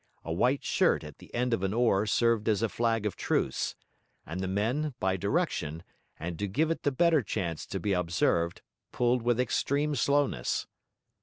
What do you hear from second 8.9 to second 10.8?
pulled with extreme slowness.